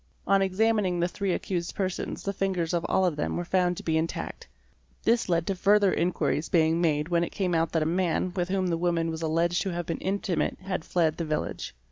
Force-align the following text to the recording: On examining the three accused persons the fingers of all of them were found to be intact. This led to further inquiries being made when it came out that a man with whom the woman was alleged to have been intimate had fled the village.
On 0.25 0.41
examining 0.41 0.99
the 0.99 1.07
three 1.07 1.31
accused 1.31 1.75
persons 1.75 2.23
the 2.23 2.33
fingers 2.33 2.73
of 2.73 2.83
all 2.89 3.05
of 3.05 3.15
them 3.17 3.37
were 3.37 3.45
found 3.45 3.77
to 3.77 3.83
be 3.83 3.99
intact. 3.99 4.47
This 5.03 5.29
led 5.29 5.45
to 5.45 5.53
further 5.53 5.93
inquiries 5.93 6.49
being 6.49 6.81
made 6.81 7.09
when 7.09 7.23
it 7.23 7.29
came 7.29 7.53
out 7.53 7.71
that 7.73 7.83
a 7.83 7.97
man 8.01 8.33
with 8.33 8.49
whom 8.49 8.65
the 8.65 8.77
woman 8.79 9.11
was 9.11 9.21
alleged 9.21 9.61
to 9.61 9.69
have 9.69 9.85
been 9.85 9.99
intimate 9.99 10.57
had 10.61 10.83
fled 10.85 11.17
the 11.17 11.23
village. 11.25 11.75